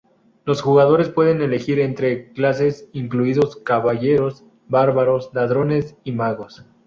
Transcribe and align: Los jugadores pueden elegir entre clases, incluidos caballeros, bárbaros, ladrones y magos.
Los 0.45 0.63
jugadores 0.63 1.09
pueden 1.09 1.43
elegir 1.43 1.79
entre 1.79 2.31
clases, 2.31 2.89
incluidos 2.91 3.57
caballeros, 3.57 4.43
bárbaros, 4.67 5.29
ladrones 5.31 5.95
y 6.03 6.11
magos. 6.11 6.65